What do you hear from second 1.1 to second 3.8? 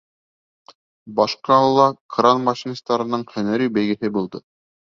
Баш ҡалала кран машинистарының һөнәри